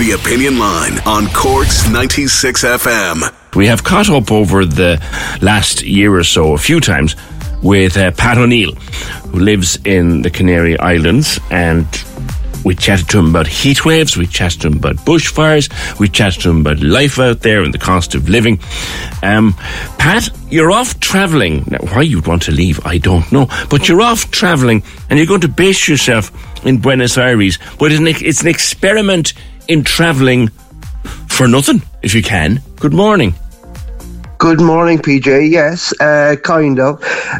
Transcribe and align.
The 0.00 0.12
Opinion 0.12 0.58
Line 0.58 0.98
on 1.00 1.26
Cork's 1.26 1.86
96 1.90 2.64
FM. 2.64 3.54
We 3.54 3.66
have 3.66 3.84
caught 3.84 4.08
up 4.08 4.32
over 4.32 4.64
the 4.64 4.98
last 5.42 5.82
year 5.82 6.14
or 6.14 6.24
so 6.24 6.54
a 6.54 6.58
few 6.58 6.80
times 6.80 7.16
with 7.62 7.98
uh, 7.98 8.10
Pat 8.12 8.38
O'Neill, 8.38 8.72
who 8.72 9.40
lives 9.40 9.78
in 9.84 10.22
the 10.22 10.30
Canary 10.30 10.78
Islands, 10.78 11.38
and 11.50 11.86
we 12.64 12.74
chatted 12.74 13.10
to 13.10 13.18
him 13.18 13.28
about 13.28 13.46
heat 13.46 13.84
waves, 13.84 14.16
we 14.16 14.26
chatted 14.26 14.62
to 14.62 14.68
him 14.68 14.78
about 14.78 14.96
bushfires, 15.04 15.68
we 16.00 16.08
chatted 16.08 16.44
to 16.44 16.50
him 16.50 16.62
about 16.62 16.80
life 16.80 17.18
out 17.18 17.40
there 17.40 17.62
and 17.62 17.74
the 17.74 17.78
cost 17.78 18.14
of 18.14 18.26
living. 18.26 18.58
Um, 19.22 19.52
Pat, 19.98 20.30
you're 20.48 20.72
off 20.72 20.98
travelling. 21.00 21.64
Now, 21.68 21.78
why 21.92 22.00
you'd 22.00 22.26
want 22.26 22.40
to 22.44 22.52
leave, 22.52 22.80
I 22.86 22.96
don't 22.96 23.30
know, 23.30 23.48
but 23.68 23.86
you're 23.86 24.00
off 24.00 24.30
travelling 24.30 24.82
and 25.10 25.18
you're 25.18 25.28
going 25.28 25.42
to 25.42 25.48
base 25.48 25.86
yourself 25.86 26.32
in 26.64 26.78
Buenos 26.78 27.18
Aires, 27.18 27.58
but 27.78 27.92
it's 27.92 28.00
an, 28.00 28.06
it's 28.06 28.40
an 28.40 28.48
experiment 28.48 29.34
in 29.70 29.84
travelling 29.84 30.48
for 31.28 31.46
nothing, 31.46 31.80
if 32.02 32.12
you 32.12 32.22
can. 32.22 32.60
Good 32.80 32.92
morning. 32.92 33.34
Good 34.38 34.60
morning, 34.60 34.98
PJ. 34.98 35.50
Yes, 35.50 35.92
uh, 36.00 36.34
kind 36.42 36.80
of. 36.80 36.98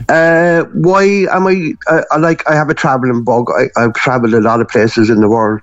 Uh, 0.09 0.65
why 0.75 1.27
am 1.33 1.47
I, 1.47 1.73
uh, 1.89 2.03
I 2.11 2.19
like? 2.19 2.49
I 2.49 2.55
have 2.55 2.69
a 2.69 2.75
traveling 2.75 3.25
bug. 3.25 3.51
I, 3.51 3.81
have 3.81 3.95
travelled 3.95 4.35
a 4.35 4.41
lot 4.41 4.61
of 4.61 4.69
places 4.69 5.11
in 5.11 5.21
the 5.21 5.29
world. 5.29 5.61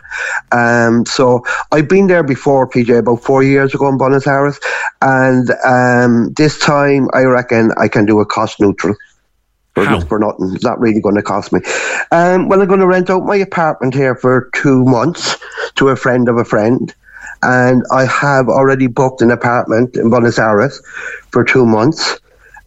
Um, 0.52 1.06
so 1.06 1.46
I've 1.72 1.88
been 1.88 2.08
there 2.08 2.24
before, 2.24 2.68
PJ, 2.68 2.98
about 2.98 3.24
four 3.24 3.44
years 3.44 3.74
ago 3.74 3.88
in 3.88 3.98
Buenos 3.98 4.28
Aires, 4.28 4.60
and 5.02 5.52
um, 5.64 6.34
this 6.34 6.60
time 6.60 7.08
I 7.14 7.22
reckon 7.22 7.72
I 7.78 7.88
can 7.88 8.06
do 8.06 8.20
a 8.20 8.26
cost 8.26 8.60
neutral. 8.60 8.96
For, 9.78 9.86
How? 9.86 10.00
for 10.02 10.20
nothing. 10.20 10.52
It's 10.56 10.64
not 10.64 10.80
really 10.80 11.02
going 11.02 11.16
to 11.16 11.22
cost 11.22 11.54
me. 11.54 11.60
Um, 12.12 12.50
well, 12.50 12.62
I'm 12.62 12.68
going 12.68 12.80
to 12.80 12.88
rent 12.88 13.10
out 13.10 13.24
my 13.26 13.36
apartment 13.36 13.94
here 13.94 14.16
for 14.16 14.50
two 14.56 14.84
months 14.84 15.38
to 15.76 15.90
a 15.90 15.96
friend 15.96 16.28
of 16.30 16.38
a 16.38 16.46
friend 16.46 16.94
and 17.44 17.84
I 17.92 18.06
have 18.06 18.50
already 18.50 18.88
booked 18.88 19.22
an 19.22 19.32
apartment 19.32 19.96
in 19.96 20.10
Buenos 20.10 20.40
Aires 20.40 20.82
for 21.32 21.44
two 21.44 21.66
months. 21.66 22.20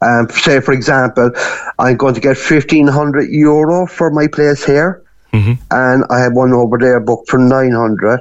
Um, 0.02 0.30
say, 0.30 0.60
for 0.60 0.72
example, 0.72 1.30
I'm 1.78 1.96
going 1.96 2.14
to 2.14 2.20
get 2.20 2.36
1500 2.38 3.28
euro 3.30 3.86
for 3.86 4.10
my 4.10 4.26
place 4.26 4.64
here. 4.64 5.02
Mm-hmm. 5.32 5.52
And 5.70 6.04
I 6.10 6.20
have 6.20 6.32
one 6.32 6.52
over 6.52 6.76
there 6.78 6.98
booked 7.00 7.30
for 7.30 7.38
900 7.38 8.20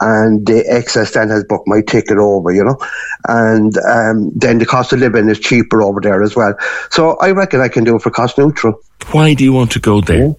and 0.00 0.46
the 0.46 0.64
excess 0.66 1.12
then 1.12 1.28
has 1.28 1.44
booked 1.44 1.68
my 1.68 1.82
ticket 1.82 2.18
over, 2.18 2.52
you 2.52 2.64
know. 2.64 2.76
And 3.28 3.76
um, 3.78 4.30
then 4.34 4.58
the 4.58 4.66
cost 4.66 4.92
of 4.92 4.98
living 4.98 5.28
is 5.28 5.38
cheaper 5.38 5.82
over 5.82 6.00
there 6.00 6.22
as 6.22 6.34
well. 6.34 6.54
So 6.90 7.16
I 7.18 7.30
reckon 7.30 7.60
I 7.60 7.68
can 7.68 7.84
do 7.84 7.96
it 7.96 8.02
for 8.02 8.10
cost 8.10 8.38
neutral. 8.38 8.80
Why 9.12 9.34
do 9.34 9.44
you 9.44 9.52
want 9.52 9.70
to 9.72 9.80
go 9.80 10.00
there? 10.00 10.34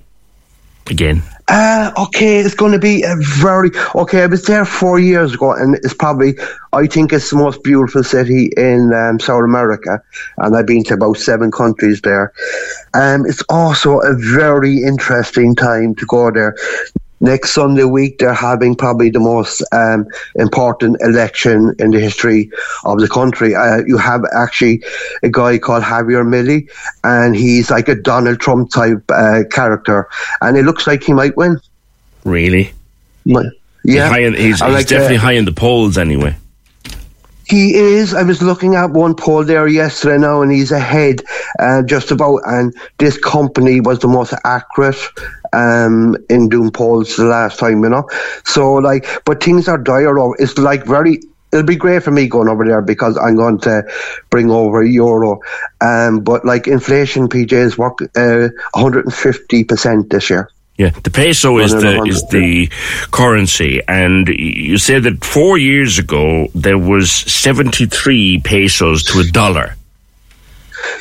Again. 0.87 1.23
Uh, 1.51 1.91
okay, 1.97 2.37
it's 2.37 2.53
going 2.53 2.73
to 2.73 2.79
be 2.79 3.01
a 3.03 3.15
very 3.17 3.71
okay. 3.95 4.21
I 4.21 4.27
was 4.27 4.43
there 4.43 4.65
four 4.65 4.99
years 4.99 5.33
ago, 5.33 5.51
and 5.53 5.75
it's 5.75 5.95
probably 5.95 6.35
I 6.73 6.85
think 6.85 7.11
it's 7.11 7.31
the 7.31 7.37
most 7.37 7.63
beautiful 7.63 8.03
city 8.03 8.51
in 8.55 8.93
um, 8.93 9.19
South 9.19 9.43
America, 9.43 9.99
and 10.37 10.55
I've 10.55 10.67
been 10.67 10.83
to 10.85 10.93
about 10.93 11.17
seven 11.17 11.49
countries 11.51 12.01
there. 12.01 12.33
Um, 12.93 13.25
it's 13.25 13.43
also 13.49 13.99
a 13.99 14.13
very 14.15 14.83
interesting 14.83 15.55
time 15.55 15.95
to 15.95 16.05
go 16.05 16.29
there. 16.29 16.55
Next 17.21 17.51
Sunday 17.51 17.83
week, 17.83 18.19
they're 18.19 18.33
having 18.33 18.75
probably 18.75 19.09
the 19.09 19.19
most 19.19 19.61
um, 19.73 20.07
important 20.35 20.97
election 21.01 21.75
in 21.77 21.91
the 21.91 21.99
history 21.99 22.49
of 22.85 22.99
the 22.99 23.09
country. 23.09 23.55
Uh, 23.55 23.81
you 23.85 23.97
have 23.97 24.23
actually 24.33 24.81
a 25.21 25.29
guy 25.29 25.57
called 25.57 25.83
Javier 25.83 26.23
Milei, 26.25 26.69
and 27.03 27.35
he's 27.35 27.69
like 27.69 27.89
a 27.89 27.95
Donald 27.95 28.39
Trump 28.39 28.71
type 28.71 29.03
uh, 29.09 29.43
character, 29.51 30.07
and 30.41 30.57
it 30.57 30.63
looks 30.63 30.87
like 30.87 31.03
he 31.03 31.13
might 31.13 31.35
win. 31.35 31.59
Really? 32.23 32.73
My- 33.25 33.43
Yeah, 33.83 34.09
He's, 34.15 34.27
in, 34.27 34.33
he's, 34.33 34.43
he's 34.43 34.61
like, 34.61 34.87
definitely 34.87 35.17
uh, 35.17 35.21
high 35.21 35.33
in 35.33 35.45
the 35.45 35.51
polls 35.53 35.97
anyway. 35.97 36.35
He 37.47 37.73
is. 37.73 38.13
I 38.13 38.21
was 38.21 38.43
looking 38.43 38.75
at 38.75 38.91
one 38.91 39.15
poll 39.15 39.43
there 39.43 39.67
yesterday 39.67 40.19
now, 40.19 40.43
and 40.43 40.51
he's 40.51 40.71
ahead 40.71 41.21
uh, 41.57 41.81
just 41.81 42.11
about. 42.11 42.41
And 42.45 42.75
this 42.99 43.17
company 43.17 43.81
was 43.81 43.97
the 43.99 44.07
most 44.07 44.33
accurate 44.45 44.99
um, 45.53 46.15
in 46.29 46.49
doing 46.49 46.71
polls 46.71 47.15
the 47.15 47.25
last 47.25 47.59
time, 47.59 47.83
you 47.83 47.89
know. 47.89 48.07
So, 48.45 48.73
like, 48.75 49.07
but 49.25 49.43
things 49.43 49.67
are 49.67 49.77
dire. 49.77 50.17
over- 50.19 50.35
It's 50.39 50.57
like 50.57 50.85
very. 50.85 51.19
It'll 51.51 51.65
be 51.65 51.75
great 51.75 52.03
for 52.03 52.11
me 52.11 52.27
going 52.27 52.47
over 52.47 52.63
there 52.63 52.81
because 52.83 53.17
I'm 53.17 53.35
going 53.35 53.59
to 53.61 53.81
bring 54.29 54.51
over 54.51 54.83
euro. 54.83 55.39
Um, 55.81 56.19
but 56.19 56.45
like 56.45 56.67
inflation, 56.67 57.27
PJ 57.27 57.53
is 57.53 57.75
what 57.75 57.93
uh, 58.15 58.49
150 58.75 59.63
percent 59.63 60.11
this 60.11 60.29
year. 60.29 60.47
Yeah, 60.77 60.91
the 60.91 61.09
peso 61.09 61.57
is 61.57 61.71
the 61.73 62.03
is 62.03 62.23
the 62.29 62.69
currency, 63.11 63.81
and 63.87 64.27
you 64.29 64.77
said 64.77 65.03
that 65.03 65.25
four 65.25 65.57
years 65.57 65.99
ago 65.99 66.47
there 66.55 66.77
was 66.77 67.11
seventy 67.11 67.85
three 67.87 68.39
pesos 68.45 69.03
to 69.05 69.19
a 69.19 69.25
dollar, 69.25 69.75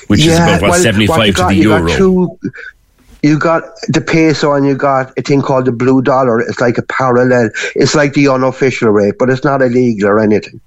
which 0.08 0.26
is 0.26 0.34
about 0.34 0.62
what 0.62 0.70
well, 0.70 0.80
seventy 0.80 1.06
five 1.06 1.34
to 1.36 1.44
the 1.44 1.54
euro. 1.54 1.86
Got 1.86 1.96
two, 1.96 2.38
you 3.22 3.38
got 3.38 3.64
the 3.88 4.00
peso 4.00 4.52
and 4.52 4.66
you 4.66 4.76
got 4.76 5.16
a 5.18 5.22
thing 5.22 5.42
called 5.42 5.64
the 5.64 5.72
blue 5.72 6.02
dollar. 6.02 6.40
It's 6.40 6.60
like 6.60 6.78
a 6.78 6.82
parallel. 6.82 7.50
It's 7.74 7.94
like 7.94 8.12
the 8.12 8.28
unofficial 8.28 8.90
rate, 8.90 9.14
but 9.18 9.28
it's 9.28 9.44
not 9.44 9.60
illegal 9.60 10.08
or 10.08 10.20
anything. 10.20 10.60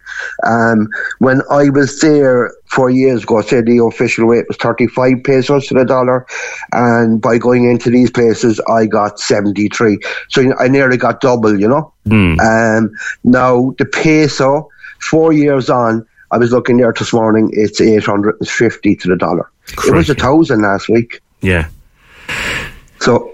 Um, 0.45 0.89
when 1.19 1.41
I 1.49 1.69
was 1.69 1.99
there 2.01 2.51
four 2.65 2.89
years 2.89 3.23
ago, 3.23 3.41
say 3.41 3.61
the 3.61 3.83
official 3.83 4.27
rate 4.27 4.45
was 4.47 4.57
35 4.57 5.23
pesos 5.23 5.67
to 5.67 5.75
the 5.75 5.85
dollar. 5.85 6.25
And 6.73 7.21
by 7.21 7.37
going 7.37 7.69
into 7.69 7.89
these 7.89 8.11
places, 8.11 8.59
I 8.67 8.85
got 8.85 9.19
73. 9.19 9.99
So 10.29 10.53
I 10.59 10.67
nearly 10.67 10.97
got 10.97 11.21
double, 11.21 11.57
you 11.57 11.67
know? 11.67 11.93
Hmm. 12.05 12.39
Um, 12.39 12.91
now, 13.23 13.73
the 13.77 13.85
peso, 13.85 14.69
four 14.99 15.31
years 15.31 15.69
on, 15.69 16.05
I 16.31 16.37
was 16.37 16.51
looking 16.51 16.77
there 16.77 16.93
this 16.93 17.13
morning, 17.13 17.49
it's 17.53 17.79
850 17.79 18.95
to 18.95 19.07
the 19.07 19.15
dollar. 19.17 19.49
It 19.85 19.93
was 19.93 20.09
a 20.09 20.15
thousand 20.15 20.61
last 20.61 20.89
week. 20.89 21.21
yeah, 21.41 21.67
So, 22.99 23.33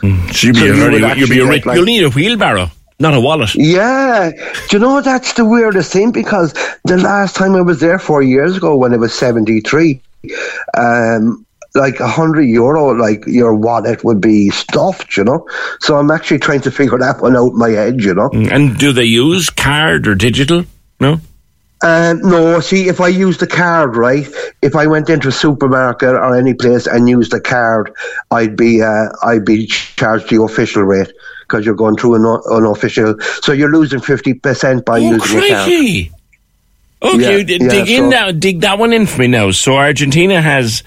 so 0.00 0.06
you'll 0.06 0.16
be 0.22 0.32
So 0.32 0.46
a 0.48 0.66
you 0.66 0.74
very, 0.74 1.02
would 1.02 1.18
you'll 1.18 1.28
be 1.28 1.40
a 1.40 1.46
rich, 1.46 1.66
like- 1.66 1.76
you'll 1.76 1.84
need 1.84 2.04
a 2.04 2.10
wheelbarrow, 2.10 2.70
not 3.00 3.14
a 3.14 3.20
wallet. 3.20 3.54
yeah. 3.54 4.30
Do 4.68 4.76
you 4.76 4.78
know 4.78 5.00
that's 5.00 5.32
the 5.34 5.44
weirdest 5.44 5.92
thing? 5.92 6.12
Because 6.12 6.52
the 6.84 6.96
last 6.96 7.34
time 7.36 7.54
I 7.54 7.60
was 7.62 7.80
there 7.80 7.98
four 7.98 8.22
years 8.22 8.56
ago 8.56 8.76
when 8.76 8.92
it 8.92 8.98
was 9.00 9.12
73, 9.14 10.00
um, 10.76 11.44
like 11.74 12.00
a 12.00 12.08
hundred 12.08 12.42
euro, 12.42 12.90
like 12.94 13.24
your 13.26 13.54
wallet 13.54 14.02
would 14.04 14.20
be 14.20 14.50
stuffed, 14.50 15.16
you 15.16 15.24
know. 15.24 15.46
So 15.80 15.96
I'm 15.96 16.10
actually 16.10 16.38
trying 16.38 16.60
to 16.62 16.70
figure 16.70 16.98
that 16.98 17.20
one 17.20 17.36
out 17.36 17.52
in 17.52 17.58
my 17.58 17.70
head, 17.70 18.02
you 18.02 18.14
know. 18.14 18.30
And 18.32 18.76
do 18.78 18.92
they 18.92 19.04
use 19.04 19.50
card 19.50 20.06
or 20.08 20.14
digital? 20.14 20.64
No. 21.00 21.20
Um, 21.82 22.20
no, 22.22 22.58
see, 22.60 22.88
if 22.88 23.00
I 23.00 23.08
use 23.08 23.38
the 23.38 23.46
card, 23.46 23.96
right, 23.96 24.26
if 24.62 24.74
I 24.74 24.86
went 24.86 25.08
into 25.08 25.28
a 25.28 25.32
supermarket 25.32 26.10
or 26.10 26.36
any 26.36 26.52
place 26.54 26.86
and 26.88 27.08
used 27.08 27.30
the 27.30 27.40
card, 27.40 27.92
I'd 28.32 28.56
be, 28.56 28.82
uh, 28.82 29.06
I'd 29.22 29.44
be 29.44 29.66
charged 29.66 30.28
the 30.30 30.42
official 30.42 30.82
rate 30.82 31.12
because 31.42 31.64
you're 31.64 31.76
going 31.76 31.96
through 31.96 32.16
an 32.16 32.40
unofficial. 32.50 33.14
So 33.42 33.52
you're 33.52 33.70
losing 33.70 34.00
50% 34.00 34.84
by 34.84 34.98
Oh, 34.98 35.02
using 35.02 35.18
the 35.40 35.48
card. 35.48 35.64
crikey! 35.66 36.12
Okay, 37.00 37.20
Yeah, 37.22 37.36
yeah, 37.60 37.68
dig 37.68 37.88
in 37.90 38.08
now. 38.10 38.32
Dig 38.32 38.60
that 38.62 38.76
one 38.80 38.92
in 38.92 39.06
for 39.06 39.20
me 39.20 39.28
now. 39.28 39.52
So 39.52 39.76
Argentina 39.76 40.42
has 40.42 40.82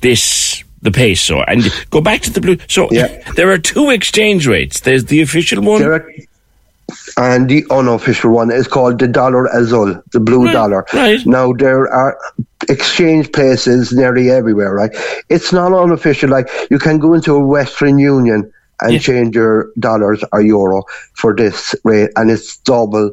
this 0.00 0.62
the 0.82 0.92
peso, 0.92 1.40
and 1.42 1.64
go 1.90 2.00
back 2.00 2.20
to 2.22 2.30
the 2.30 2.40
blue. 2.40 2.56
So 2.68 2.86
Yeah. 2.92 3.08
there 3.34 3.50
are 3.50 3.58
two 3.58 3.90
exchange 3.90 4.46
rates. 4.46 4.80
There's 4.80 5.06
the 5.06 5.20
official 5.22 5.60
one. 5.62 5.80
There 5.80 5.94
are- 5.94 6.12
And 7.18 7.48
the 7.48 7.64
unofficial 7.70 8.30
one 8.30 8.50
is 8.50 8.68
called 8.68 8.98
the 8.98 9.08
dollar 9.08 9.46
azul, 9.46 10.02
the 10.12 10.20
blue 10.20 10.44
Right, 10.44 10.52
dollar. 10.52 10.84
right. 10.92 11.24
Now 11.24 11.52
there 11.54 11.88
are 11.90 12.18
exchange 12.68 13.32
places 13.32 13.90
nearly 13.92 14.30
everywhere, 14.30 14.74
right? 14.74 14.90
It's 15.30 15.50
not 15.50 15.72
unofficial. 15.72 16.28
Like 16.28 16.50
you 16.70 16.78
can 16.78 16.98
go 16.98 17.14
into 17.14 17.34
a 17.34 17.40
Western 17.40 17.98
Union 17.98 18.52
and 18.82 18.92
Yeah. 18.92 18.98
change 18.98 19.34
your 19.34 19.70
dollars 19.78 20.22
or 20.32 20.42
euro 20.42 20.82
for 21.14 21.34
this 21.34 21.74
rate, 21.84 22.10
and 22.16 22.30
it's 22.30 22.58
double 22.58 23.10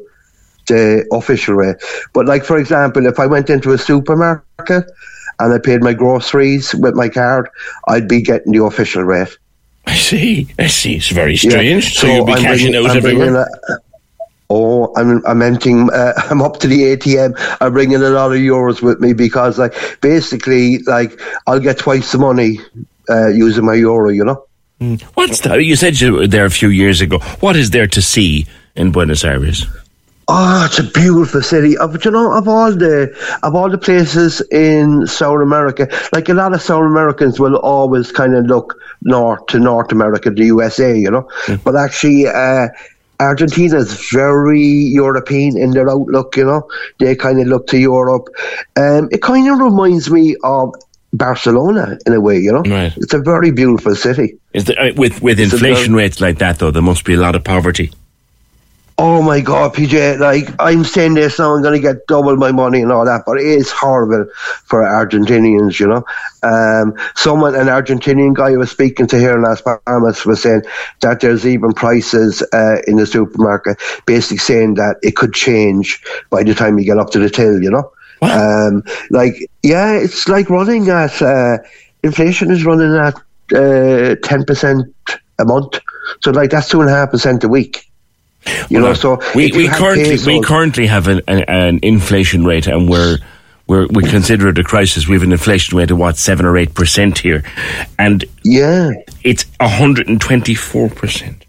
the 0.68 1.06
official 1.14 1.56
rate. 1.56 1.78
But 2.14 2.26
like 2.26 2.44
for 2.44 2.58
example, 2.58 3.06
if 3.06 3.20
I 3.20 3.26
went 3.26 3.50
into 3.50 3.72
a 3.72 3.78
supermarket 3.78 4.84
and 5.40 5.54
I 5.54 5.58
paid 5.60 5.82
my 5.82 5.94
groceries 5.94 6.76
with 6.76 6.96
my 6.96 7.08
card, 7.08 7.48
I'd 7.88 8.10
be 8.10 8.22
getting 8.22 8.52
the 8.52 8.64
official 8.66 9.04
rate. 9.06 9.38
I 9.88 9.96
see. 9.96 10.48
I 10.60 10.68
see. 10.68 10.96
It's 10.96 11.08
very 11.10 11.36
Yeah. 11.36 11.50
strange. 11.52 11.98
So, 11.98 12.08
you'll 12.08 12.26
be 12.26 12.34
I'm 12.34 12.40
cashing 12.42 12.72
bringing- 12.72 12.90
out 12.90 12.92
I'm 12.92 12.98
everywhere. 12.98 13.48
Oh, 14.56 14.94
I'm 14.96 15.26
I'm 15.26 15.42
emptying. 15.42 15.90
Uh, 15.92 16.14
I'm 16.30 16.42
up 16.44 16.60
to 16.60 16.68
the 16.68 16.96
ATM. 16.96 17.36
I'm 17.60 17.74
bringing 17.74 17.98
a 17.98 18.10
lot 18.10 18.32
of 18.32 18.38
euros 18.38 18.84
with 18.84 19.00
me 19.00 19.14
because, 19.14 19.58
like, 19.58 19.74
basically, 20.02 20.78
like, 20.80 21.20
I'll 21.48 21.60
get 21.60 21.80
twice 21.80 22.12
the 22.12 22.20
money 22.20 22.60
uh, 23.10 23.30
using 23.30 23.66
my 23.66 23.74
euro. 23.74 24.10
You 24.10 24.26
know. 24.26 24.46
What's 25.16 25.40
that? 25.42 25.64
You 25.64 25.76
said 25.76 26.00
you 26.00 26.14
were 26.14 26.28
there 26.28 26.46
a 26.46 26.52
few 26.52 26.70
years 26.70 27.02
ago. 27.02 27.20
What 27.40 27.56
is 27.56 27.72
there 27.72 27.88
to 27.88 28.02
see 28.02 28.46
in 28.76 28.92
Buenos 28.92 29.24
Aires? 29.24 29.66
Oh, 30.28 30.66
it's 30.66 30.80
a 30.80 30.84
beautiful 30.84 31.42
city. 31.42 31.78
Of 31.78 32.04
you 32.06 32.12
know, 32.12 32.32
of 32.32 32.48
all 32.48 32.72
the 32.72 33.14
of 33.44 33.56
all 33.56 33.70
the 33.70 33.78
places 33.78 34.42
in 34.52 35.08
South 35.08 35.42
America, 35.42 35.88
like 36.14 36.30
a 36.30 36.34
lot 36.34 36.54
of 36.54 36.62
South 36.62 36.86
Americans 36.86 37.40
will 37.40 37.56
always 37.56 38.12
kind 38.12 38.36
of 38.36 38.46
look 38.46 38.80
north 39.02 39.46
to 39.48 39.60
North 39.60 39.92
America, 39.92 40.30
the 40.30 40.46
USA, 40.46 40.98
you 40.98 41.12
know. 41.12 41.28
But 41.64 41.76
actually, 41.76 42.28
uh, 42.28 42.70
Argentina 43.24 43.78
is 43.78 44.10
very 44.12 44.62
European 45.02 45.58
in 45.58 45.72
their 45.72 45.90
outlook. 45.90 46.36
You 46.38 46.46
know, 46.46 46.68
they 47.00 47.16
kind 47.16 47.40
of 47.40 47.48
look 47.48 47.68
to 47.68 47.78
Europe. 47.80 48.28
Um, 48.76 49.10
it 49.12 49.22
kind 49.22 49.50
of 49.50 49.60
reminds 49.60 50.10
me 50.12 50.36
of 50.44 50.74
Barcelona 51.14 51.98
in 52.06 52.14
a 52.14 52.20
way. 52.20 52.38
You 52.40 52.52
know, 52.54 52.62
Right. 52.64 52.94
it's 52.98 53.14
a 53.14 53.20
very 53.20 53.52
beautiful 53.52 53.96
city. 53.96 54.36
Is 54.54 54.66
there, 54.66 54.94
with 54.96 55.22
with 55.22 55.40
a 55.40 55.44
inflation 55.44 55.94
very- 55.94 56.04
rates 56.06 56.20
like 56.22 56.38
that, 56.40 56.60
though, 56.60 56.72
there 56.72 56.82
must 56.82 57.06
be 57.06 57.14
a 57.14 57.20
lot 57.20 57.36
of 57.36 57.44
poverty. 57.44 57.92
Oh 59.00 59.24
my 59.24 59.42
God, 59.42 59.74
PJ! 59.74 60.20
Like 60.20 60.54
I'm 60.60 60.84
saying 60.84 61.16
this 61.16 61.40
now, 61.40 61.56
I'm 61.56 61.64
going 61.64 61.74
to 61.74 61.80
get 61.80 62.06
double 62.06 62.36
my 62.36 62.52
money 62.52 62.80
and 62.80 62.92
all 62.92 63.06
that, 63.06 63.24
but 63.26 63.40
it 63.40 63.46
is 63.46 63.72
horrible 63.72 64.28
for 64.66 64.84
Argentinians. 64.84 65.80
You 65.80 65.88
know, 65.88 66.04
um, 66.44 66.94
someone, 67.16 67.56
an 67.56 67.68
Argentinian 67.68 68.36
guy 68.36 68.52
I 68.52 68.58
was 68.58 68.70
speaking 68.70 69.08
to 69.08 69.18
here 69.18 69.36
in 69.36 69.42
Las 69.42 69.62
Palmas, 69.62 70.26
was 70.28 70.44
saying 70.44 70.62
that 71.02 71.22
there's 71.22 71.48
even 71.48 71.72
prices 71.74 72.44
uh, 72.54 72.82
in 72.86 72.98
the 72.98 73.08
supermarket, 73.08 73.82
basically 74.06 74.38
saying 74.38 74.76
that 74.76 74.98
it 75.02 75.16
could 75.16 75.34
change 75.34 76.04
by 76.30 76.44
the 76.44 76.54
time 76.54 76.78
you 76.78 76.86
get 76.86 77.00
up 77.00 77.10
to 77.12 77.20
the 77.20 77.32
till. 77.32 77.64
You 77.64 77.72
know, 77.72 77.92
um, 78.22 78.84
like 79.10 79.34
yeah, 79.64 79.94
it's 79.94 80.28
like 80.28 80.52
running 80.52 80.90
at 80.90 81.20
uh, 81.20 81.58
inflation 82.04 82.52
is 82.52 82.64
running 82.64 82.96
at 82.96 83.16
uh, 83.58 84.16
ten 84.22 84.46
percent 84.46 84.86
a 85.40 85.46
month, 85.46 85.80
so 86.22 86.30
like 86.30 86.52
that's 86.52 86.70
two 86.70 86.82
and 86.82 86.92
a 86.92 86.94
half 86.94 87.10
percent 87.10 87.44
a 87.44 87.50
week. 87.50 87.90
You 88.70 88.80
know, 88.80 88.94
so 88.94 89.20
we, 89.36 89.52
we 89.52 89.68
currently 89.68 90.18
we 90.26 90.42
currently 90.42 90.88
have 90.88 91.08
an, 91.08 91.22
an, 91.28 91.44
an 91.48 91.80
inflation 91.82 92.46
rate, 92.46 92.68
and 92.68 92.90
we're 92.90 93.20
we're 93.68 93.88
we 93.88 94.04
consider 94.04 94.50
it 94.50 94.58
a 94.58 94.64
crisis. 94.64 95.08
We 95.08 95.16
have 95.16 95.24
an 95.24 95.32
inflation 95.32 95.78
rate 95.78 95.92
of 95.92 95.98
what 95.98 96.18
seven 96.18 96.46
or 96.46 96.58
eight 96.58 96.74
percent 96.74 97.20
here, 97.20 97.44
and 97.98 98.26
yeah, 98.44 98.92
it's 99.24 99.46
hundred 99.62 100.10
and 100.10 100.20
twenty 100.20 100.56
four 100.56 100.90
percent. 100.90 101.46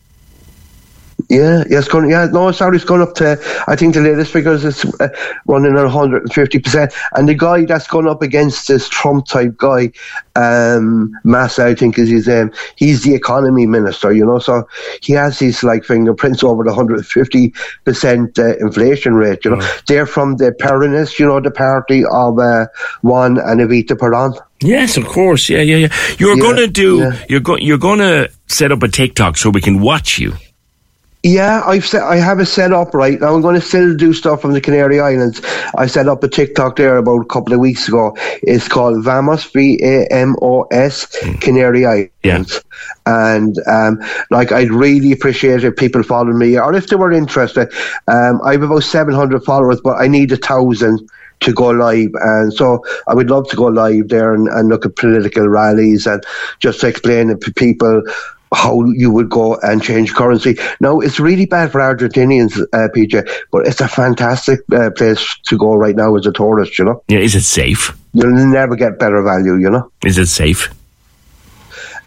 Yeah, 1.31 1.65
yeah, 1.69 1.79
it's 1.79 1.89
going. 1.89 2.11
Yeah, 2.11 2.27
no, 2.27 2.51
sorry, 2.53 2.77
it's 2.77 2.85
gone 2.85 3.01
up 3.01 3.15
to. 3.17 3.39
I 3.67 3.77
think 3.77 3.95
the 3.95 4.01
latest 4.01 4.33
figures 4.33 4.65
is 4.65 4.85
uh, 5.01 5.09
running 5.47 5.77
at 5.77 5.85
150 5.85 6.59
percent, 6.59 6.93
and 7.15 7.29
the 7.29 7.35
guy 7.35 7.65
that's 7.65 7.87
gone 7.87 8.09
up 8.09 8.23
against 8.23 8.69
this 8.69 8.89
Trump 8.89 9.27
type 9.27 9.57
guy, 9.57 9.91
um, 10.37 11.13
Massa, 11.25 11.67
I 11.67 11.75
think 11.75 11.99
is 11.99 12.09
his 12.11 12.27
name. 12.27 12.51
He's 12.77 13.03
the 13.03 13.15
economy 13.15 13.67
minister, 13.67 14.13
you 14.13 14.25
know, 14.27 14.39
so 14.39 14.69
he 15.03 15.13
has 15.15 15.39
his 15.39 15.63
like 15.63 15.85
fingerprints 15.85 16.43
over 16.43 16.63
the 16.65 16.71
150 16.71 17.55
percent 17.85 18.39
uh, 18.39 18.57
inflation 18.59 19.15
rate. 19.15 19.45
You 19.45 19.57
know, 19.57 19.69
they're 19.89 20.07
from 20.07 20.37
the 20.37 20.53
Peronists, 20.53 21.19
you 21.19 21.27
know, 21.27 21.41
the 21.41 21.51
party 21.51 22.05
of 22.05 22.39
uh, 22.39 22.67
Juan 23.03 23.39
and 23.39 23.61
Evita 23.61 23.99
Peron. 23.99 24.35
Yes, 24.61 24.97
of 24.97 25.05
course. 25.07 25.49
Yeah, 25.49 25.61
yeah, 25.61 25.77
yeah. 25.77 25.89
You're 26.19 26.37
Yeah, 26.37 26.43
going 26.43 26.57
to 26.57 26.69
do. 26.69 26.99
yeah. 26.99 27.25
You're 27.29 27.41
going. 27.41 27.63
You're 27.63 27.79
going 27.79 27.99
to 27.99 28.31
set 28.47 28.73
up 28.73 28.83
a 28.83 28.89
TikTok 28.89 29.37
so 29.37 29.51
we 29.51 29.61
can 29.61 29.81
watch 29.81 30.19
you. 30.19 30.33
Yeah, 31.25 31.63
I've 31.65 31.87
set, 31.87 32.03
I 32.03 32.17
have 32.17 32.39
it 32.39 32.47
set 32.47 32.75
up 32.75 32.93
right 32.93 33.19
now. 33.19 33.35
I'm 33.35 33.41
going 33.41 33.55
to 33.55 33.61
still 33.67 33.97
do 33.97 34.13
stuff 34.13 34.43
from 34.43 34.53
the 34.53 34.61
Canary 34.61 35.01
Islands. 35.01 35.41
I 35.75 35.87
set 35.87 36.07
up 36.07 36.23
a 36.23 36.29
TikTok 36.29 36.77
there 36.77 36.99
about 36.99 37.23
a 37.23 37.25
couple 37.25 37.55
of 37.55 37.61
weeks 37.61 37.89
ago. 37.89 38.15
It's 38.43 38.69
called 38.69 39.03
Vamos 39.03 39.43
V 39.45 39.81
A 39.83 40.07
M 40.11 40.37
O 40.43 40.65
S 40.65 41.07
Canary 41.41 41.87
Islands. 41.87 42.61
And 43.07 43.57
um, 43.67 44.03
like 44.31 44.53
I'd 44.53 44.71
really 44.71 45.13
appreciate 45.13 45.65
if 45.65 45.77
people 45.77 46.03
followed 46.03 46.37
me, 46.37 46.59
or 46.59 46.75
if 46.75 46.89
they 46.89 46.97
were 46.97 47.11
interested. 47.11 47.73
Um, 48.07 48.43
I 48.45 48.53
have 48.53 48.63
about 48.63 48.83
700 48.83 49.45
followers, 49.45 49.81
but 49.83 49.97
I 49.97 50.09
need 50.09 50.31
a 50.31 50.37
thousand 50.37 51.09
to 51.41 51.55
go 51.55 51.71
live. 51.71 52.11
And 52.21 52.53
so 52.53 52.85
I 53.09 53.15
would 53.15 53.31
love 53.31 53.49
to 53.49 53.57
go 53.57 53.69
live 53.69 54.09
there 54.09 54.35
and, 54.35 54.47
and 54.49 54.69
look 54.69 54.85
at 54.85 54.97
political 54.97 55.49
rallies 55.49 56.07
and 56.07 56.23
just 56.61 56.85
explain 56.85 57.29
to 57.29 57.53
people 57.53 58.03
how 58.55 58.85
you 58.87 59.11
would 59.11 59.29
go 59.29 59.57
and 59.57 59.83
change 59.83 60.15
currency. 60.15 60.57
Now, 60.81 61.01
it's 61.01 61.21
really 61.21 61.47
bad 61.47 61.73
for 61.73 61.81
Argentinians, 61.81 62.61
uh, 62.73 62.89
PJ, 62.95 63.29
but 63.51 63.67
it's 63.67 63.81
a 63.81 63.89
fantastic 63.89 64.61
uh, 64.73 64.91
place 64.91 65.25
to 65.47 65.59
go 65.59 65.75
right 65.75 65.97
now 65.97 66.17
as 66.17 66.27
a 66.27 66.33
tourist, 66.33 66.79
you 66.79 66.85
know. 66.85 67.03
Yeah, 67.09 67.19
is 67.19 67.35
it 67.35 67.43
safe? 67.43 67.97
You'll 68.13 68.33
never 68.33 68.77
get 68.77 68.99
better 68.99 69.23
value, 69.23 69.57
you 69.57 69.71
know. 69.71 69.91
Is 70.05 70.19
it 70.19 70.27
safe? 70.27 70.69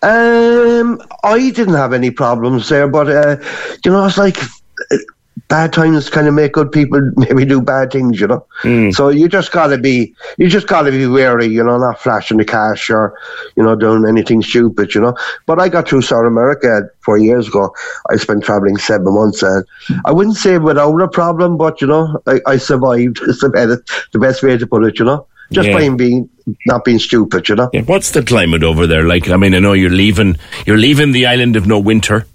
Um, 0.04 1.02
I 1.24 1.50
didn't 1.50 1.74
have 1.74 1.92
any 1.92 2.12
problems 2.12 2.70
there, 2.70 2.88
but 2.88 3.10
uh, 3.10 3.38
you 3.84 3.92
know, 3.92 4.06
it's 4.06 4.18
like 4.18 4.38
bad 5.48 5.72
times 5.72 6.10
kind 6.10 6.28
of 6.28 6.34
make 6.34 6.54
good 6.54 6.72
people 6.72 7.12
maybe 7.16 7.46
do 7.46 7.62
bad 7.62 7.92
things, 7.92 8.20
you 8.20 8.28
know. 8.28 8.46
Hmm. 8.62 8.92
So 8.92 9.10
you 9.10 9.28
just 9.28 9.52
gotta 9.52 9.78
be, 9.78 10.14
you 10.38 10.48
just 10.50 10.68
gotta 10.68 10.92
be 10.92 11.08
wary, 11.08 11.48
you 11.48 11.64
know, 11.64 11.78
not 11.78 12.00
flashing 12.00 12.38
the 12.38 12.46
cash 12.46 12.90
or 12.90 13.18
you 13.56 13.64
know 13.64 13.76
doing 13.76 14.06
anything 14.08 14.42
stupid, 14.42 14.94
you 14.94 15.02
know. 15.02 15.16
But 15.46 15.60
I 15.60 15.70
got 15.70 15.88
through 15.88 16.02
South 16.02 16.26
America 16.26 16.90
four 17.02 17.18
years 17.18 17.48
ago. 17.48 17.74
I 18.10 18.18
spent 18.18 18.44
traveling 18.44 18.78
seven 18.78 19.14
months, 19.14 19.44
and 19.44 19.64
I 20.06 20.12
wouldn't 20.12 20.38
say 20.38 20.58
without 20.58 21.02
a 21.02 21.08
problem, 21.08 21.58
but 21.58 21.82
you 21.82 21.88
know, 21.88 22.22
I, 22.28 22.40
I 22.46 22.58
survived. 22.58 23.20
It's 23.24 23.42
the 23.42 23.50
best, 23.50 24.12
the 24.12 24.20
best 24.20 24.44
way 24.44 24.58
to 24.58 24.68
put 24.68 24.84
it, 24.84 25.00
you 25.00 25.06
know. 25.06 25.28
Just 25.50 25.70
Yeah. 25.70 25.78
by 25.78 25.90
being 25.96 26.30
not 26.66 26.84
being 26.84 27.00
stupid, 27.00 27.48
you 27.48 27.56
know. 27.56 27.70
Yeah. 27.72 27.82
What's 27.82 28.12
the 28.12 28.22
climate 28.22 28.64
over 28.64 28.86
there 28.86 29.04
like? 29.08 29.30
I 29.30 29.38
mean, 29.38 29.56
I 29.56 29.60
know 29.60 29.74
you're 29.74 29.90
leaving. 29.90 30.38
You're 30.66 30.78
leaving 30.78 31.14
the 31.14 31.26
island 31.26 31.56
of 31.56 31.68
no 31.68 31.80
winter. 31.80 32.26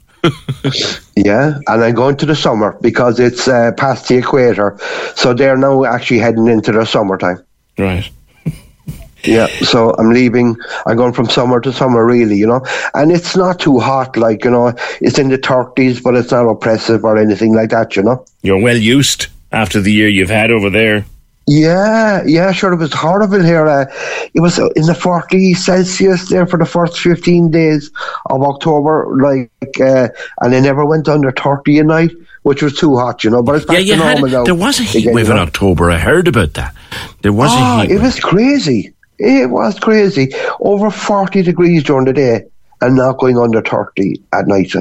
Yeah, 1.16 1.58
and 1.66 1.84
I'm 1.84 1.94
going 1.94 2.16
to 2.18 2.26
the 2.26 2.34
summer 2.34 2.76
because 2.80 3.20
it's 3.20 3.46
uh, 3.48 3.72
past 3.76 4.08
the 4.08 4.16
equator, 4.18 4.78
so 5.14 5.34
they're 5.34 5.56
now 5.56 5.84
actually 5.84 6.18
heading 6.18 6.48
into 6.48 6.72
the 6.72 6.84
summertime. 6.84 7.44
Right. 7.78 8.10
Yeah, 9.24 9.46
so 9.46 9.94
I'm 9.98 10.10
leaving. 10.10 10.56
I'm 10.86 10.96
going 10.96 11.12
from 11.12 11.28
summer 11.28 11.60
to 11.60 11.72
summer, 11.72 12.04
really, 12.04 12.36
you 12.36 12.46
know, 12.46 12.64
and 12.94 13.12
it's 13.12 13.36
not 13.36 13.60
too 13.60 13.78
hot, 13.78 14.16
like 14.16 14.44
you 14.44 14.50
know, 14.50 14.74
it's 15.00 15.18
in 15.18 15.28
the 15.28 15.38
30s, 15.38 16.02
but 16.02 16.16
it's 16.16 16.32
not 16.32 16.48
oppressive 16.48 17.04
or 17.04 17.16
anything 17.16 17.54
like 17.54 17.70
that, 17.70 17.94
you 17.94 18.02
know. 18.02 18.24
You're 18.42 18.60
well 18.60 18.76
used 18.76 19.26
after 19.52 19.80
the 19.80 19.92
year 19.92 20.08
you've 20.08 20.30
had 20.30 20.50
over 20.50 20.70
there. 20.70 21.04
Yeah, 21.46 22.22
yeah, 22.24 22.52
sure. 22.52 22.72
It 22.72 22.76
was 22.76 22.92
horrible 22.92 23.42
here. 23.42 23.66
Uh, 23.66 23.86
it 24.32 24.40
was 24.40 24.58
in 24.58 24.86
the 24.86 24.94
40 24.94 25.54
Celsius 25.54 26.28
there 26.28 26.46
for 26.46 26.58
the 26.58 26.64
first 26.64 26.98
15 27.00 27.50
days 27.50 27.90
of 28.26 28.42
October, 28.42 29.08
like, 29.20 29.50
uh, 29.80 30.08
and 30.40 30.54
it 30.54 30.60
never 30.60 30.84
went 30.86 31.08
under 31.08 31.32
30 31.32 31.80
a 31.80 31.84
night, 31.84 32.10
which 32.42 32.62
was 32.62 32.76
too 32.78 32.96
hot, 32.96 33.24
you 33.24 33.30
know. 33.30 33.42
But 33.42 33.56
it's 33.56 33.64
back 33.66 33.84
yeah, 33.84 33.96
to 33.96 34.04
normal 34.20 34.30
now. 34.30 34.44
There 34.44 34.54
was 34.54 34.78
a 34.78 34.84
heat 34.84 35.00
again, 35.00 35.14
wave 35.14 35.26
you 35.26 35.32
in. 35.32 35.38
October. 35.38 35.90
I 35.90 35.98
heard 35.98 36.28
about 36.28 36.54
that. 36.54 36.74
There 37.22 37.32
was 37.32 37.50
Ah, 37.52 37.80
a 37.80 37.82
heat 37.82 37.90
it 37.90 37.94
wave. 37.96 38.02
was 38.04 38.20
crazy. 38.20 38.92
It 39.18 39.50
was 39.50 39.78
crazy. 39.78 40.32
Over 40.60 40.90
40 40.90 41.42
degrees 41.42 41.82
during 41.82 42.04
the 42.06 42.12
day 42.12 42.44
and 42.80 42.96
not 42.96 43.18
going 43.18 43.36
under 43.38 43.60
30 43.62 44.20
at 44.32 44.46
night. 44.46 44.72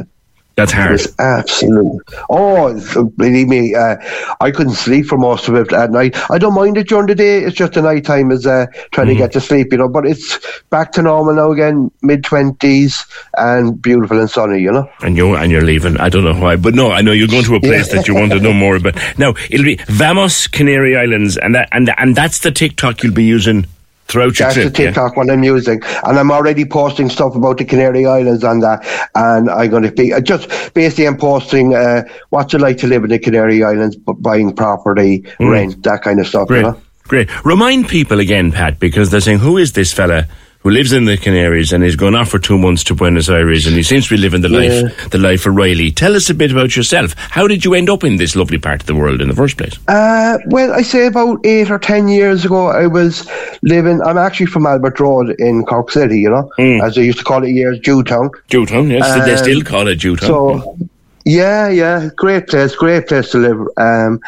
That's 0.56 0.74
It 0.74 0.76
hard. 0.76 0.92
was 0.92 1.16
absolute. 1.18 2.04
Oh, 2.30 2.74
believe 3.18 3.48
me, 3.48 3.74
uh, 3.74 3.96
I 4.42 4.52
couldn't 4.52 4.74
sleep 4.74 5.06
for 5.06 5.18
most 5.18 5.48
of 5.48 5.56
it 5.56 5.72
at 5.72 5.92
night. 5.92 6.16
I 6.30 6.38
don't 6.38 6.54
mind 6.54 6.78
it 6.78 6.90
during 6.90 7.08
the 7.08 7.16
day. 7.16 7.40
It's 7.40 7.56
just 7.56 7.74
the 7.74 7.82
night 7.82 8.04
time 8.06 8.32
is 8.32 8.46
uh, 8.46 8.66
trying 8.92 9.08
Mm-hmm. 9.08 9.16
to 9.16 9.24
get 9.24 9.32
to 9.34 9.42
sleep, 9.42 9.72
you 9.72 9.78
know. 9.78 9.88
But 9.88 10.06
it's 10.06 10.40
back 10.70 10.92
to 10.94 11.02
normal 11.02 11.36
now 11.36 11.52
again, 11.52 11.90
mid 12.02 12.24
twenties 12.24 13.06
and 13.38 13.82
beautiful 13.82 14.20
and 14.20 14.30
sunny, 14.30 14.62
you 14.62 14.72
know. 14.72 14.90
And 15.02 15.16
you're 15.18 15.36
and 15.38 15.52
you're 15.52 15.62
leaving. 15.64 15.98
I 15.98 16.10
don't 16.10 16.24
know 16.26 16.40
why, 16.40 16.58
but 16.58 16.76
no, 16.76 16.92
I 16.92 17.02
know 17.02 17.12
you're 17.14 17.28
going 17.30 17.46
to 17.46 17.56
a 17.56 17.60
place 17.62 17.92
that 17.94 18.08
you 18.08 18.14
want 18.16 18.32
to 18.34 18.40
know 18.40 18.54
more 18.54 18.76
about. 18.76 18.96
Now 19.18 19.34
it'll 19.50 19.66
be 19.66 19.80
Vamos 19.88 20.48
Canary 20.48 20.98
Islands, 20.98 21.38
and 21.38 21.56
that 21.56 21.70
and 21.72 21.90
and 21.98 22.16
that's 22.16 22.40
the 22.40 22.52
TikTok 22.52 23.04
you'll 23.04 23.14
be 23.14 23.24
using 23.24 23.66
throughout 24.12 24.38
your 24.38 24.48
That's 24.50 24.56
the 24.56 24.62
trip. 24.64 24.78
yeah? 24.78 24.86
TikTok 24.88 25.16
one 25.18 25.30
I'm 25.30 25.44
using, 25.44 25.82
and 26.04 26.20
I'm 26.20 26.32
already 26.32 26.66
posting 26.66 27.10
stuff 27.10 27.36
about 27.36 27.58
the 27.58 27.66
Canary 27.66 28.06
Islands 28.06 28.44
on 28.44 28.60
that. 28.60 28.86
And 29.16 29.50
I'm 29.50 29.70
going 29.70 29.84
to 29.84 29.92
be 29.92 30.14
just 30.22 30.74
basically 30.74 31.08
I'm 31.08 31.18
posting 31.18 31.74
uh, 31.76 32.04
what's 32.30 32.54
it 32.54 32.62
like 32.62 32.78
to 32.80 32.88
live 32.88 33.04
in 33.04 33.10
the 33.10 33.20
Canary 33.20 33.64
Islands, 33.64 33.96
buying 33.96 34.56
property, 34.56 35.24
rent, 35.40 35.82
that 35.84 36.02
kind 36.04 36.20
of 36.20 36.28
stuff. 36.28 36.44
Mm. 36.44 36.48
Great, 36.48 36.58
You 36.58 36.72
know? 36.72 36.82
great. 37.08 37.46
Remind 37.46 37.88
people 37.88 38.20
again, 38.20 38.52
Pat, 38.52 38.80
because 38.80 39.10
they're 39.12 39.22
saying, 39.22 39.40
"Who 39.40 39.58
is 39.58 39.72
this 39.74 39.94
fella 39.94 40.28
who 40.64 40.70
lives 40.70 40.94
in 40.94 41.06
the 41.06 41.18
Canaries 41.18 41.74
and 41.74 41.84
he's 41.84 41.96
gone 41.96 42.14
off 42.16 42.30
for 42.30 42.40
two 42.40 42.58
months 42.58 42.84
to 42.86 42.94
Buenos 42.96 43.30
Aires 43.30 43.66
and 43.66 43.76
he 43.76 43.84
seems 43.84 44.08
to 44.08 44.16
be 44.16 44.22
living 44.22 44.42
the 44.42 44.50
life, 44.50 45.10
the 45.10 45.18
life 45.18 45.46
of 45.46 45.56
Riley?" 45.56 45.92
Tell 45.92 46.16
us 46.16 46.30
a 46.30 46.34
bit 46.34 46.52
about 46.52 46.76
yourself. 46.76 47.14
How 47.18 47.48
did 47.48 47.66
you 47.66 47.74
end 47.74 47.90
up 47.90 48.04
in 48.04 48.18
this 48.18 48.36
lovely 48.36 48.58
part 48.58 48.82
of 48.82 48.88
the 48.88 48.96
world 48.96 49.22
in 49.22 49.28
the 49.28 49.36
first 49.36 49.58
place? 49.58 49.78
Uh, 49.88 50.38
well, 50.48 50.72
I 50.74 50.82
say 50.82 51.08
about 51.08 51.40
eight 51.46 51.72
or 51.72 51.80
ten 51.80 52.08
years 52.08 52.46
ago, 52.46 52.68
I 52.68 52.88
was 52.88 53.28
living. 53.64 54.02
I'm 54.02 54.18
actually 54.18 54.46
from 54.48 54.66
Albert 54.66 55.00
Road 55.00 55.36
in 55.40 55.64
Cork 55.66 55.92
City, 55.92 56.20
you 56.20 56.30
know, 56.30 56.50
as 56.58 56.96
they 56.96 57.04
used 57.06 57.20
to 57.20 57.24
call 57.24 57.44
it 57.44 57.50
years, 57.50 57.80
Jewtown. 57.80 58.30
Jewtown, 58.50 58.90
yes, 58.90 59.26
they 59.26 59.32
Um, 59.32 59.38
still 59.38 59.62
call 59.64 59.88
it 59.88 59.96
Jewtown. 59.96 60.28
So, 60.28 60.78
yeah, 61.26 61.70
yeah, 61.70 62.10
great 62.16 62.48
place, 62.48 62.76
great 62.76 63.08
place 63.08 63.30
to 63.32 63.38
live. 63.38 63.60
Um, 63.78 64.20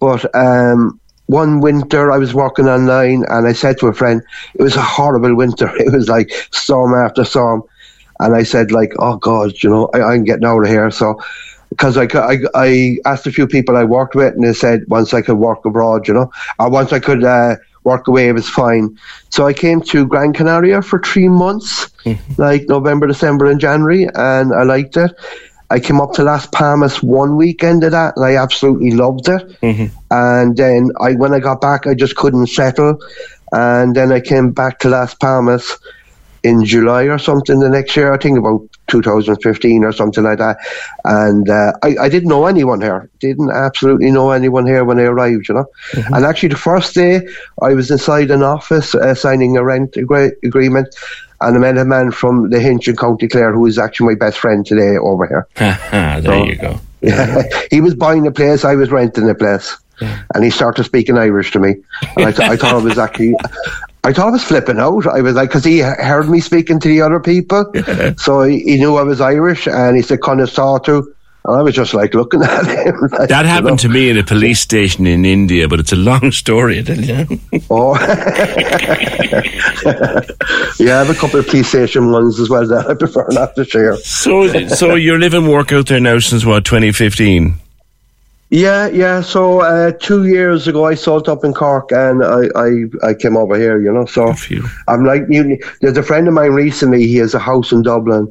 but 0.00 0.24
um, 0.34 0.98
one 1.32 1.60
winter 1.60 2.12
I 2.12 2.18
was 2.18 2.34
working 2.34 2.68
online 2.68 3.24
and 3.28 3.46
I 3.46 3.54
said 3.54 3.78
to 3.78 3.86
a 3.86 3.94
friend, 3.94 4.22
it 4.54 4.62
was 4.62 4.76
a 4.76 4.82
horrible 4.82 5.34
winter. 5.34 5.70
It 5.86 5.92
was 5.92 6.08
like 6.08 6.30
storm 6.50 6.94
after 6.94 7.24
storm. 7.24 7.62
And 8.20 8.36
I 8.36 8.44
said, 8.44 8.70
like, 8.70 8.92
oh 8.98 9.16
God, 9.16 9.54
you 9.62 9.70
know, 9.70 9.88
I, 9.94 10.02
I'm 10.02 10.24
getting 10.24 10.44
out 10.44 10.62
of 10.62 10.68
here. 10.68 10.90
So, 10.90 11.20
because 11.70 11.96
I, 11.96 12.06
I, 12.14 12.36
I 12.54 12.96
asked 13.06 13.26
a 13.26 13.32
few 13.32 13.46
people 13.46 13.76
I 13.76 13.84
worked 13.84 14.14
with 14.14 14.34
and 14.34 14.44
they 14.44 14.52
said 14.52 14.84
once 14.88 15.14
I 15.14 15.22
could 15.22 15.38
work 15.38 15.64
abroad, 15.64 16.06
you 16.06 16.14
know, 16.14 16.30
or 16.58 16.70
once 16.70 16.92
I 16.92 17.00
could 17.00 17.24
uh, 17.24 17.56
work 17.84 18.06
away, 18.06 18.28
it 18.28 18.32
was 18.32 18.48
fine. 18.48 18.96
So 19.30 19.46
I 19.46 19.54
came 19.54 19.80
to 19.92 20.06
Gran 20.06 20.34
Canaria 20.34 20.82
for 20.82 21.00
three 21.00 21.28
months, 21.28 21.88
like 22.36 22.68
November, 22.68 23.06
December, 23.06 23.46
and 23.46 23.58
January, 23.58 24.06
and 24.14 24.52
I 24.52 24.64
liked 24.64 24.98
it. 24.98 25.10
I 25.72 25.80
came 25.80 26.02
up 26.02 26.12
to 26.14 26.22
Las 26.22 26.46
Palmas 26.46 27.02
one 27.02 27.36
weekend 27.36 27.82
of 27.82 27.92
that, 27.92 28.14
and 28.16 28.26
I 28.26 28.36
absolutely 28.36 28.90
loved 28.90 29.26
it. 29.28 29.58
Mm-hmm. 29.62 29.86
And 30.10 30.54
then 30.54 30.90
I, 31.00 31.12
when 31.12 31.32
I 31.32 31.40
got 31.40 31.62
back, 31.62 31.86
I 31.86 31.94
just 31.94 32.14
couldn't 32.14 32.48
settle. 32.48 32.98
And 33.52 33.96
then 33.96 34.12
I 34.12 34.20
came 34.20 34.50
back 34.50 34.80
to 34.80 34.90
Las 34.90 35.14
Palmas 35.14 35.78
in 36.42 36.64
July 36.64 37.04
or 37.04 37.18
something 37.18 37.58
the 37.58 37.70
next 37.70 37.96
year. 37.96 38.12
I 38.12 38.18
think 38.18 38.38
about 38.38 38.68
2015 38.88 39.84
or 39.84 39.92
something 39.92 40.24
like 40.24 40.38
that. 40.38 40.58
And 41.06 41.48
uh, 41.48 41.72
I, 41.82 41.96
I 42.02 42.08
didn't 42.10 42.28
know 42.28 42.44
anyone 42.44 42.82
here. 42.82 43.08
Didn't 43.20 43.50
absolutely 43.50 44.10
know 44.10 44.30
anyone 44.30 44.66
here 44.66 44.84
when 44.84 44.98
I 44.98 45.04
arrived, 45.04 45.48
you 45.48 45.54
know. 45.54 45.66
Mm-hmm. 45.92 46.14
And 46.14 46.26
actually, 46.26 46.50
the 46.50 46.56
first 46.56 46.94
day 46.94 47.26
I 47.62 47.72
was 47.72 47.90
inside 47.90 48.30
an 48.30 48.42
office 48.42 48.94
uh, 48.94 49.14
signing 49.14 49.56
a 49.56 49.64
rent 49.64 49.96
agree- 49.96 50.36
agreement. 50.44 50.94
And 51.42 51.56
I 51.56 51.58
met 51.60 51.78
a 51.78 51.84
man 51.84 52.10
from 52.12 52.50
the 52.50 52.60
Hinch 52.60 52.88
in 52.88 52.96
County 52.96 53.28
Clare 53.28 53.52
who 53.52 53.66
is 53.66 53.78
actually 53.78 54.08
my 54.08 54.14
best 54.14 54.38
friend 54.38 54.64
today 54.64 54.96
over 54.96 55.26
here. 55.26 55.46
there 55.56 56.22
So- 56.22 56.44
you 56.44 56.56
go. 56.56 56.80
he 57.70 57.80
was 57.80 57.94
buying 57.96 58.26
a 58.28 58.30
place, 58.30 58.64
I 58.64 58.76
was 58.76 58.90
renting 58.92 59.28
a 59.28 59.34
place. 59.34 59.76
And 60.34 60.42
he 60.42 60.50
started 60.50 60.82
speaking 60.84 61.16
Irish 61.18 61.52
to 61.52 61.58
me. 61.60 61.74
And 62.16 62.26
I, 62.26 62.32
th- 62.32 62.48
I 62.48 62.56
thought 62.56 62.80
it 62.80 62.84
was 62.84 62.98
actually, 62.98 63.34
I 64.04 64.12
thought 64.12 64.28
I 64.28 64.30
was 64.30 64.42
flipping 64.42 64.78
out. 64.80 65.06
I 65.06 65.20
was 65.20 65.34
like, 65.36 65.48
because 65.50 65.64
he 65.64 65.78
heard 65.78 66.28
me 66.28 66.40
speaking 66.40 66.80
to 66.80 66.88
the 66.88 67.00
other 67.02 67.20
people. 67.20 67.72
So 68.18 68.42
he, 68.42 68.60
he 68.64 68.76
knew 68.78 68.96
I 68.96 69.02
was 69.02 69.20
Irish 69.20 69.68
and 69.68 69.96
he 69.96 70.02
said, 70.02 70.20
kind 70.22 70.40
of 70.40 70.50
saw 70.50 70.78
to. 70.78 71.12
And 71.44 71.56
I 71.56 71.62
was 71.62 71.74
just 71.74 71.92
like 71.92 72.14
looking 72.14 72.42
at 72.44 72.66
him. 72.66 72.96
like, 73.10 73.28
That 73.28 73.42
you 73.42 73.48
happened 73.48 73.78
to 73.80 73.88
me 73.88 74.08
in 74.10 74.18
a 74.18 74.24
police 74.24 74.60
station 74.60 75.06
in 75.06 75.24
India, 75.24 75.68
but 75.68 75.80
it's 75.80 75.92
a 75.92 75.96
long 75.96 76.30
story. 76.32 76.78
I 76.78 76.82
tell 76.82 77.00
you. 77.00 77.40
Oh. 77.68 77.94
yeah, 80.78 80.96
I 80.96 81.04
have 81.04 81.10
a 81.10 81.14
couple 81.14 81.40
of 81.40 81.46
police 81.46 81.68
station 81.68 82.12
ones 82.12 82.38
as 82.38 82.48
well 82.48 82.66
that 82.66 82.86
I 82.88 82.94
prefer 82.94 83.26
not 83.30 83.56
to 83.56 83.64
share. 83.64 83.96
So, 83.96 84.66
so 84.68 84.94
you're 84.94 85.18
living 85.18 85.48
work 85.48 85.72
out 85.72 85.86
there 85.86 86.00
now 86.00 86.18
since 86.20 86.44
what 86.44 86.64
2015? 86.64 87.54
Yeah, 88.50 88.86
yeah. 88.88 89.22
So 89.22 89.60
uh, 89.62 89.92
two 89.92 90.26
years 90.26 90.68
ago, 90.68 90.84
I 90.84 90.94
sold 90.94 91.26
up 91.26 91.42
in 91.42 91.54
Cork, 91.54 91.90
and 91.90 92.22
I, 92.22 92.42
I, 92.54 92.84
I 93.08 93.14
came 93.14 93.34
over 93.34 93.58
here. 93.58 93.80
You 93.80 93.90
know, 93.90 94.04
so 94.04 94.26
Good 94.26 94.38
for 94.38 94.52
you. 94.52 94.68
I'm 94.88 95.06
like 95.06 95.22
you. 95.30 95.58
There's 95.80 95.96
a 95.96 96.02
friend 96.02 96.28
of 96.28 96.34
mine 96.34 96.50
recently. 96.52 97.06
He 97.06 97.16
has 97.16 97.32
a 97.32 97.38
house 97.38 97.72
in 97.72 97.80
Dublin, 97.80 98.30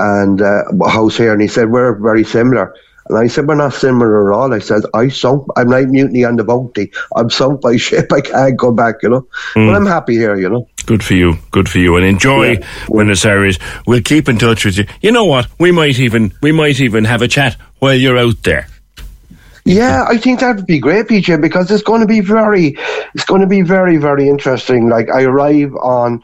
and 0.00 0.40
uh, 0.42 0.62
house 0.88 1.16
here, 1.16 1.32
and 1.32 1.42
he 1.42 1.48
said 1.48 1.70
we're 1.70 1.94
very 1.94 2.24
similar. 2.24 2.74
And 3.08 3.18
I 3.18 3.26
said 3.26 3.46
we're 3.48 3.56
not 3.56 3.74
similar 3.74 4.30
at 4.32 4.36
all. 4.36 4.54
I 4.54 4.60
said 4.60 4.82
I 4.94 5.08
sunk. 5.08 5.46
I'm 5.56 5.68
like 5.68 5.88
mutiny 5.88 6.24
on 6.24 6.36
the 6.36 6.44
bounty. 6.44 6.92
I'm 7.16 7.28
sunk 7.28 7.60
by 7.60 7.76
ship. 7.86 8.12
I 8.12 8.20
can't 8.20 8.56
go 8.56 8.70
back. 8.72 8.96
You 9.02 9.08
know, 9.10 9.26
but 9.54 9.74
I'm 9.74 9.86
happy 9.86 10.14
here. 10.14 10.36
You 10.36 10.48
know. 10.48 10.68
Good 10.86 11.02
for 11.04 11.14
you. 11.14 11.34
Good 11.50 11.68
for 11.68 11.78
you. 11.78 11.96
And 11.96 12.04
enjoy 12.06 12.52
Yeah. 12.52 12.66
Buenos 12.86 13.24
Aires. 13.24 13.58
We'll 13.86 14.02
keep 14.02 14.28
in 14.28 14.38
touch 14.38 14.64
with 14.64 14.78
you. 14.78 14.86
You 15.02 15.12
know 15.12 15.24
what? 15.24 15.48
We 15.58 15.72
might 15.72 15.98
even 15.98 16.32
we 16.40 16.52
might 16.52 16.80
even 16.80 17.04
have 17.04 17.22
a 17.22 17.28
chat 17.28 17.56
while 17.80 17.94
you're 17.94 18.18
out 18.18 18.42
there. 18.44 18.66
Yeah, 19.64 20.06
I 20.08 20.16
think 20.16 20.40
that 20.40 20.56
would 20.56 20.66
be 20.66 20.78
great, 20.78 21.06
PJ, 21.06 21.40
because 21.40 21.70
it's 21.70 21.82
going 21.82 22.00
to 22.00 22.06
be 22.06 22.20
very, 22.20 22.76
it's 23.14 23.26
going 23.26 23.42
to 23.42 23.46
be 23.46 23.60
very, 23.60 23.98
very 23.98 24.26
interesting. 24.26 24.88
Like 24.88 25.10
I 25.10 25.22
arrive 25.24 25.74
on, 25.76 26.22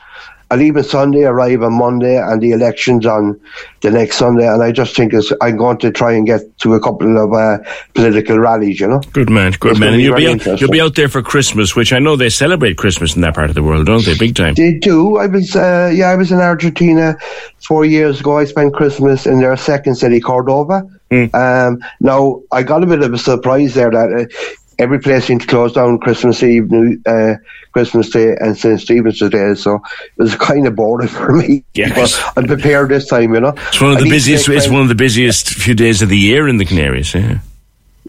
I 0.50 0.56
leave 0.56 0.76
on 0.76 0.84
Sunday, 0.84 1.24
arrive 1.24 1.62
on 1.62 1.72
Monday, 1.72 2.16
and 2.16 2.40
the 2.40 2.52
elections 2.52 3.04
on 3.04 3.40
the 3.80 3.90
next 3.90 4.16
Sunday, 4.16 4.46
and 4.46 4.62
I 4.62 4.70
just 4.70 4.94
think 4.94 5.12
it's, 5.12 5.32
I'm 5.40 5.56
going 5.56 5.78
to 5.78 5.90
try 5.90 6.12
and 6.12 6.24
get 6.24 6.40
to 6.58 6.74
a 6.74 6.80
couple 6.80 7.18
of 7.18 7.32
uh, 7.32 7.58
political 7.94 8.38
rallies. 8.38 8.78
You 8.78 8.86
know. 8.86 9.00
Good 9.12 9.28
man. 9.28 9.52
Good 9.58 9.72
It's 9.72 9.80
man. 9.80 9.94
And 9.94 9.98
be 9.98 10.04
you'll 10.04 10.16
be 10.16 10.28
out, 10.28 10.60
you'll 10.60 10.70
be 10.70 10.80
out 10.80 10.94
there 10.94 11.08
for 11.08 11.22
Christmas, 11.22 11.74
which 11.74 11.92
I 11.92 11.98
know 11.98 12.14
they 12.14 12.30
celebrate 12.30 12.76
Christmas 12.76 13.16
in 13.16 13.22
that 13.22 13.34
part 13.34 13.48
of 13.48 13.54
the 13.54 13.62
world, 13.62 13.86
don't 13.86 14.04
they? 14.04 14.16
Big 14.16 14.36
time. 14.36 14.54
They 14.54 14.74
do. 14.74 15.16
I 15.16 15.26
was, 15.26 15.56
uh, 15.56 15.92
yeah, 15.92 16.10
I 16.10 16.14
was 16.14 16.30
in 16.30 16.38
Argentina 16.38 17.16
four 17.58 17.84
years 17.84 18.20
ago. 18.20 18.38
I 18.38 18.44
spent 18.44 18.72
Christmas 18.72 19.26
in 19.26 19.40
their 19.40 19.56
second 19.56 19.96
city, 19.96 20.20
Córdoba. 20.20 20.88
Um, 21.34 21.78
now 22.00 22.42
I 22.52 22.62
got 22.62 22.82
a 22.82 22.86
bit 22.86 23.02
of 23.02 23.12
a 23.12 23.18
surprise 23.18 23.74
there 23.74 23.90
that 23.90 24.12
uh, 24.12 24.54
every 24.78 24.98
place 24.98 25.24
seemed 25.26 25.42
to 25.42 25.46
close 25.46 25.72
down 25.72 25.98
Christmas 25.98 26.42
Eve, 26.42 26.70
New, 26.70 27.00
uh, 27.06 27.34
Christmas 27.72 28.10
Day, 28.10 28.34
and 28.40 28.56
St 28.56 28.80
Stephen's 28.80 29.18
Day. 29.18 29.54
So 29.54 29.76
it 30.16 30.22
was 30.22 30.34
kind 30.36 30.66
of 30.66 30.74
boring 30.76 31.08
for 31.16 31.32
me. 31.32 31.64
Yes. 31.74 31.94
But 31.94 32.32
I'm 32.36 32.46
prepared 32.46 32.88
this 32.90 33.06
time, 33.06 33.34
you 33.34 33.40
know. 33.40 33.54
It's 33.68 33.80
one 33.80 33.92
of 33.92 33.98
the 33.98 34.08
busiest. 34.10 34.48
It's 34.48 34.68
one 34.68 34.82
of 34.82 34.88
the 34.88 34.94
busiest 34.94 35.48
few 35.50 35.74
days 35.74 36.02
of 36.02 36.08
the 36.08 36.18
year 36.18 36.48
in 36.48 36.56
the 36.58 36.64
Canaries. 36.64 37.14
Yeah. 37.14 37.38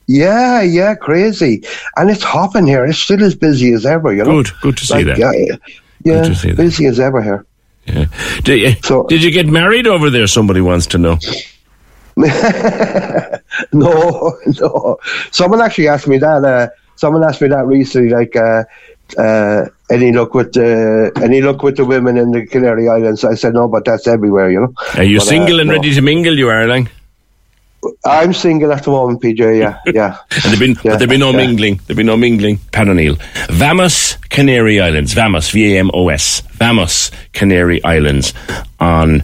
Yeah, 0.10 0.62
yeah, 0.62 0.96
crazy, 0.96 1.64
and 1.98 2.10
it's 2.10 2.24
hopping 2.24 2.66
here. 2.66 2.86
It's 2.86 2.98
still 2.98 3.22
as 3.24 3.36
busy 3.36 3.74
as 3.74 3.86
ever, 3.86 4.14
you 4.14 4.24
know. 4.24 4.42
Good. 4.42 4.52
Good 4.62 4.78
to 4.78 4.86
see 4.86 4.94
Like, 4.94 5.06
that. 5.08 5.18
Yeah, 5.18 5.56
yeah, 6.06 6.34
see 6.34 6.50
that. 6.52 6.56
busy 6.56 6.86
as 6.86 6.98
ever 6.98 7.22
here. 7.22 7.46
Yeah. 7.88 8.06
Did, 8.44 8.60
you, 8.62 8.76
So- 8.84 9.06
did 9.08 9.22
you 9.22 9.32
get 9.32 9.48
married 9.48 9.86
over 9.86 10.10
there? 10.10 10.28
Somebody 10.28 10.62
wants 10.62 10.86
to 10.88 10.98
know. 10.98 11.18
no, 13.74 14.34
no. 14.60 14.98
Someone 15.32 15.62
actually 15.62 15.88
asked 15.88 16.08
me 16.08 16.18
that. 16.18 16.44
Uh, 16.44 16.68
someone 16.96 17.24
asked 17.24 17.42
me 17.42 17.48
that 17.50 17.66
recently. 17.66 18.10
Like, 18.10 18.36
uh, 18.36 18.64
uh, 19.18 19.66
any 19.90 20.12
luck 20.12 20.34
with 20.34 20.54
the 20.54 21.12
any 21.24 21.42
luck 21.42 21.64
with 21.64 21.78
the 21.78 21.86
women 21.86 22.18
in 22.18 22.32
the 22.32 22.46
Canary 22.46 22.90
Islands? 22.90 23.24
I 23.24 23.36
said 23.36 23.54
no, 23.54 23.68
but 23.68 23.86
that's 23.86 24.08
everywhere, 24.08 24.50
you 24.52 24.62
know. 24.62 24.74
Are 24.96 25.04
you 25.04 25.20
But, 25.20 25.28
uh, 25.28 25.30
single 25.30 25.60
and 25.60 25.68
no. 25.70 25.76
ready 25.76 25.94
to 25.94 26.02
mingle? 26.02 26.38
You 26.38 26.50
are, 26.50 26.68
like. 26.68 26.92
I'm 28.04 28.34
single 28.34 28.74
at 28.74 28.84
the 28.84 28.90
moment, 28.92 29.22
PJ. 29.22 29.60
Yeah, 29.60 29.80
yeah. 29.94 30.18
And 30.32 30.44
there've 30.46 30.60
been, 30.60 30.72
Yeah, 30.84 30.92
but 30.94 30.98
there've 30.98 31.10
been 31.10 31.20
no 31.20 31.32
yeah. 31.32 31.38
mingling. 31.38 31.80
There've 31.86 31.96
been 31.96 32.08
no 32.08 32.18
mingling. 32.18 32.58
Pat 32.72 32.90
O'Neill. 32.90 33.18
Vamos 33.50 34.18
Canary 34.30 34.82
Islands. 34.82 35.14
Vamos, 35.14 35.52
V-A-M-O-S. 35.52 36.42
Vamos 36.56 37.12
Canary 37.34 37.82
Islands 37.86 38.34
on 38.80 39.24